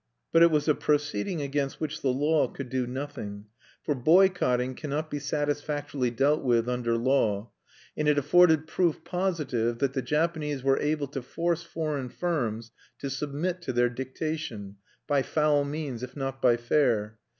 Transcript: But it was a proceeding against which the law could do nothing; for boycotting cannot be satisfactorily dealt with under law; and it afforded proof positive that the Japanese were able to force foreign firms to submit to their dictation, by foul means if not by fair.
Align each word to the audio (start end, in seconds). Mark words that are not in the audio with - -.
But 0.31 0.41
it 0.41 0.49
was 0.49 0.67
a 0.67 0.73
proceeding 0.73 1.43
against 1.43 1.79
which 1.79 2.01
the 2.01 2.09
law 2.11 2.47
could 2.47 2.69
do 2.71 2.87
nothing; 2.87 3.45
for 3.83 3.93
boycotting 3.93 4.73
cannot 4.73 5.11
be 5.11 5.19
satisfactorily 5.19 6.09
dealt 6.09 6.41
with 6.43 6.67
under 6.67 6.97
law; 6.97 7.51
and 7.95 8.07
it 8.07 8.17
afforded 8.17 8.65
proof 8.65 9.03
positive 9.03 9.77
that 9.77 9.93
the 9.93 10.01
Japanese 10.01 10.63
were 10.63 10.79
able 10.79 11.05
to 11.09 11.21
force 11.21 11.61
foreign 11.61 12.09
firms 12.09 12.71
to 12.97 13.11
submit 13.11 13.61
to 13.61 13.73
their 13.73 13.89
dictation, 13.89 14.77
by 15.05 15.21
foul 15.21 15.63
means 15.63 16.01
if 16.01 16.17
not 16.17 16.41
by 16.41 16.57
fair. 16.57 17.19